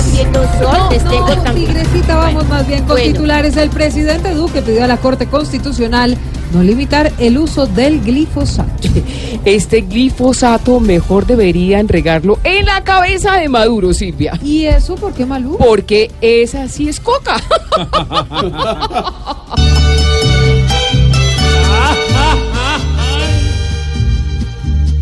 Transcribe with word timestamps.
Haciendo 0.00 0.40
sol, 0.58 0.78
les 0.90 1.04
tengo 1.04 1.28
No, 1.28 1.42
también. 1.42 1.66
tigrecita, 1.68 2.16
vamos 2.16 2.48
más 2.48 2.66
bien 2.66 2.80
con 2.80 2.88
Bueno. 2.96 3.12
titulares. 3.12 3.56
El 3.56 3.70
presidente 3.70 4.34
Duque 4.34 4.62
pidió 4.62 4.84
a 4.84 4.86
la 4.86 4.96
Corte 4.96 5.26
Constitucional 5.26 6.16
no 6.52 6.62
limitar 6.62 7.12
el 7.18 7.38
uso 7.38 7.66
del 7.66 8.00
glifosato. 8.02 8.88
Este 9.44 9.82
glifosato 9.82 10.80
mejor 10.80 11.26
deberían 11.26 11.88
regarlo 11.88 12.38
en 12.44 12.66
la 12.66 12.82
cabeza 12.82 13.36
de 13.36 13.48
Maduro, 13.48 13.92
Silvia. 13.94 14.38
¿Y 14.42 14.64
eso 14.66 14.96
por 14.96 15.12
qué, 15.14 15.24
Malú? 15.26 15.56
Porque 15.58 16.10
esa 16.20 16.68
sí 16.68 16.88
es 16.88 17.00
coca. 17.00 17.36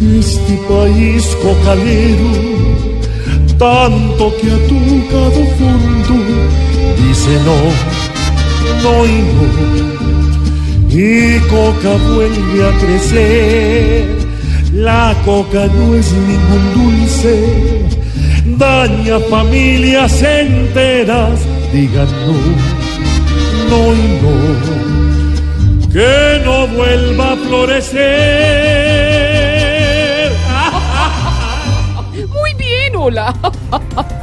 Este 0.00 0.56
país 0.68 1.36
cocalero, 1.42 2.32
tanto 3.60 4.34
que 4.38 4.46
ha 4.50 4.58
tocado 4.72 5.40
fondo, 5.58 6.16
dice 6.96 7.32
no, 7.44 7.58
no 8.82 8.94
y 9.04 9.18
no. 9.36 9.46
Y 10.88 11.38
coca 11.40 11.92
vuelve 12.14 12.58
a 12.66 12.72
crecer, 12.78 14.06
la 14.72 15.14
coca 15.26 15.66
no 15.66 15.94
es 15.94 16.10
ningún 16.10 16.64
dulce, 16.74 17.34
daña 18.56 19.20
familias 19.28 20.22
enteras, 20.22 21.38
digan 21.70 22.08
no, 22.26 22.38
no 23.70 23.80
y 23.92 24.04
no, 24.22 24.36
que 25.92 26.40
no 26.46 26.66
vuelva 26.68 27.32
a 27.32 27.36
florecer. 27.36 28.69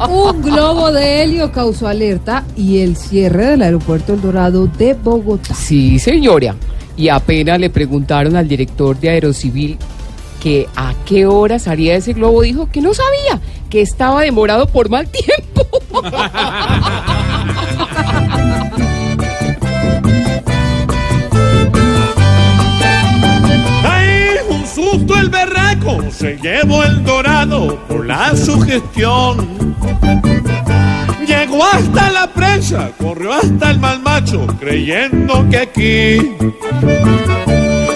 Un 0.09 0.41
globo 0.41 0.91
de 0.91 1.23
helio 1.23 1.51
causó 1.51 1.87
alerta 1.87 2.43
y 2.55 2.79
el 2.79 2.95
cierre 2.95 3.47
del 3.47 3.63
aeropuerto 3.63 4.13
El 4.13 4.21
Dorado 4.21 4.67
de 4.67 4.93
Bogotá. 4.93 5.55
Sí, 5.55 5.97
señora. 5.99 6.55
Y 6.95 7.09
apenas 7.09 7.59
le 7.59 7.69
preguntaron 7.69 8.35
al 8.35 8.47
director 8.47 8.99
de 8.99 9.09
Aerocivil 9.09 9.77
que 10.41 10.67
a 10.75 10.93
qué 11.05 11.25
hora 11.25 11.59
salía 11.59 11.95
ese 11.95 12.13
globo, 12.13 12.41
dijo 12.41 12.69
que 12.71 12.81
no 12.81 12.93
sabía, 12.93 13.41
que 13.69 13.81
estaba 13.81 14.21
demorado 14.21 14.67
por 14.67 14.89
mal 14.89 15.07
tiempo. 15.09 15.67
¡Ay, 23.83 24.35
un 24.49 24.65
susto 24.65 25.17
el 25.17 25.29
berraco! 25.29 26.03
Se 26.11 26.37
llevó 26.37 26.83
el 26.83 26.86
la 28.31 28.35
sugestión. 28.35 29.75
Llegó 31.25 31.63
hasta 31.63 32.11
la 32.11 32.27
prensa, 32.27 32.91
corrió 32.97 33.33
hasta 33.33 33.71
el 33.71 33.79
mal 33.79 34.01
macho, 34.01 34.45
creyendo 34.59 35.47
que 35.49 35.57
aquí 35.57 36.35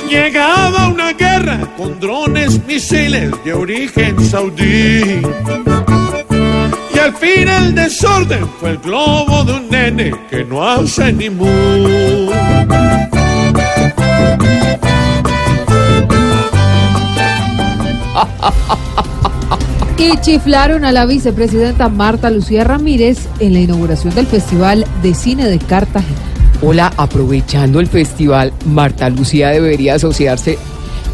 llegaba 0.09 0.87
una 0.87 1.11
guerra 1.13 1.59
con 1.77 1.99
drones, 1.99 2.63
misiles 2.65 3.31
de 3.43 3.53
origen 3.53 4.23
saudí. 4.23 5.21
Y 6.93 6.99
al 6.99 7.13
fin 7.15 7.47
el 7.47 7.75
desorden 7.75 8.47
fue 8.59 8.71
el 8.71 8.77
globo 8.77 9.43
de 9.43 9.53
un 9.53 9.69
nene 9.69 10.11
que 10.29 10.45
no 10.45 10.63
hace 10.63 11.11
ni 11.11 11.29
mu. 11.29 11.45
Y 19.97 20.17
chiflaron 20.21 20.83
a 20.83 20.91
la 20.91 21.05
vicepresidenta 21.05 21.89
Marta 21.89 22.29
Lucía 22.29 22.63
Ramírez 22.63 23.27
en 23.39 23.53
la 23.53 23.59
inauguración 23.59 24.15
del 24.15 24.25
Festival 24.25 24.85
de 25.03 25.13
Cine 25.13 25.47
de 25.47 25.59
Cartagena. 25.59 26.17
Hola, 26.63 26.91
aprovechando 26.97 27.79
el 27.79 27.87
festival, 27.87 28.53
Marta 28.65 29.09
Lucía 29.09 29.49
debería 29.49 29.95
asociarse 29.95 30.57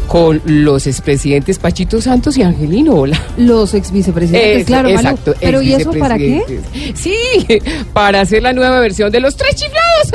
con 0.08 0.40
los 0.46 0.86
expresidentes 0.86 1.58
Pachito 1.58 2.00
Santos 2.00 2.36
y 2.38 2.42
Angelino. 2.42 2.94
Hola. 2.94 3.22
Los 3.36 3.74
ex 3.74 3.92
vicepresidentes, 3.92 4.66
claro, 4.66 4.88
exacto, 4.88 5.34
Pero 5.40 5.62
¿y 5.62 5.74
eso 5.74 5.92
para 5.92 6.16
qué? 6.16 6.42
Sí, 6.94 7.16
para 7.92 8.22
hacer 8.22 8.42
la 8.42 8.52
nueva 8.52 8.80
versión 8.80 9.12
de 9.12 9.20
los 9.20 9.36
tres 9.36 9.54
chiflados. 9.54 10.12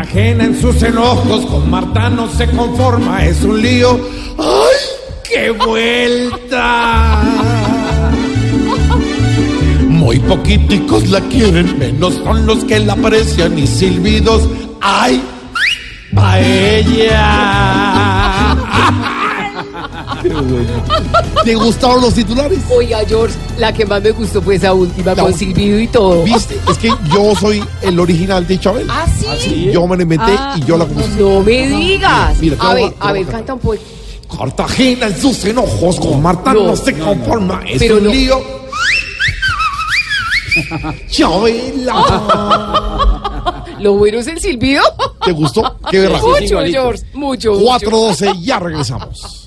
Cartagena 0.00 0.44
en 0.44 0.58
sus 0.58 0.82
enojos 0.82 1.44
con 1.44 1.70
Marta 1.70 2.08
no 2.08 2.26
se 2.26 2.50
conforma, 2.52 3.22
es 3.26 3.42
un 3.42 3.60
lío. 3.60 4.00
¡Ay, 4.38 4.76
qué 5.28 5.50
vuelta! 5.50 7.20
Muy 9.86 10.18
poquiticos 10.20 11.10
la 11.10 11.20
quieren, 11.20 11.78
menos 11.78 12.14
son 12.14 12.46
los 12.46 12.64
que 12.64 12.80
la 12.80 12.94
aprecian 12.94 13.58
y 13.58 13.66
silbidos. 13.66 14.48
¡Ay, 14.80 15.22
paella! 16.14 18.19
¿Te 21.44 21.54
gustaron 21.54 22.00
los 22.02 22.14
titulares? 22.14 22.58
Oiga, 22.70 23.00
George, 23.06 23.34
la 23.58 23.72
que 23.72 23.84
más 23.86 24.02
me 24.02 24.10
gustó 24.12 24.40
fue 24.42 24.56
esa 24.56 24.72
última, 24.72 25.14
La 25.14 25.22
con 25.22 25.34
silbido 25.34 25.78
y 25.78 25.86
todo. 25.88 26.22
¿Viste? 26.22 26.58
Es 26.70 26.78
que 26.78 26.88
yo 27.14 27.34
soy 27.34 27.62
el 27.82 27.98
original 27.98 28.46
de 28.46 28.58
Chabel. 28.60 28.86
¿Ah, 28.90 29.06
sí? 29.38 29.70
Yo 29.72 29.86
me 29.86 29.96
lo 29.96 30.02
inventé 30.02 30.32
Ah, 30.38 30.56
y 30.58 30.64
yo 30.64 30.76
la 30.76 30.84
compuse. 30.86 31.08
No 31.18 31.40
me 31.40 31.66
digas. 31.68 32.36
Mira, 32.40 32.56
te 32.56 32.62
a 32.66 32.70
voy 32.70 32.82
a- 32.82 32.84
ver, 32.86 32.94
a 33.00 33.08
a 33.08 33.12
ver, 33.12 33.26
canta 33.26 33.54
un 33.54 33.60
poco. 33.60 33.76
Cartagena 34.36 35.06
en 35.08 35.20
sus 35.20 35.44
enojos 35.44 35.98
con 35.98 36.22
Marta 36.22 36.54
no, 36.54 36.64
no, 36.68 36.76
se 36.76 36.96
conforma, 36.96 37.62
es 37.68 37.78
Pero 37.80 37.96
un 37.96 38.04
no. 38.04 38.10
lío. 38.10 38.40
Chabela. 42.30 43.64
Lo 43.80 43.94
bueno 43.94 44.18
es 44.18 44.26
el 44.26 44.38
silbido. 44.40 44.82
¿Te 45.24 45.32
gustó? 45.32 45.76
Qué 45.90 46.08
mucho, 46.08 46.58
George, 46.60 47.02
mucho. 47.14 47.52
mucho. 47.54 47.64
412, 47.64 48.32
ya 48.42 48.58
regresamos. 48.58 49.39